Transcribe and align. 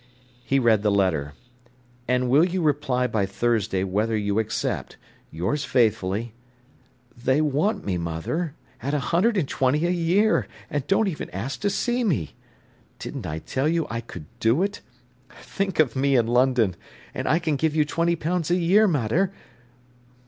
He 0.43 0.57
read 0.57 0.81
the 0.81 0.89
letter: 0.89 1.33
"'And 2.07 2.27
will 2.27 2.43
you 2.43 2.63
reply 2.63 3.05
by 3.05 3.27
Thursday 3.27 3.83
whether 3.83 4.17
you 4.17 4.39
accept. 4.39 4.97
Yours 5.29 5.63
faithfully—' 5.63 6.33
They 7.15 7.39
want 7.39 7.85
me, 7.85 7.99
mother, 7.99 8.55
at 8.81 8.95
a 8.95 8.99
hundred 9.13 9.37
and 9.37 9.47
twenty 9.47 9.85
a 9.85 9.91
year, 9.91 10.47
and 10.71 10.87
don't 10.87 11.07
even 11.07 11.29
ask 11.29 11.59
to 11.61 11.69
see 11.69 12.03
me. 12.03 12.33
Didn't 12.97 13.27
I 13.27 13.37
tell 13.37 13.67
you 13.67 13.85
I 13.91 14.01
could 14.01 14.25
do 14.39 14.63
it! 14.63 14.81
Think 15.29 15.77
of 15.79 15.95
me 15.95 16.15
in 16.15 16.25
London! 16.25 16.75
And 17.13 17.27
I 17.27 17.37
can 17.37 17.55
give 17.55 17.75
you 17.75 17.85
twenty 17.85 18.15
pounds 18.15 18.49
a 18.49 18.55
year, 18.55 18.87
mater. 18.87 19.31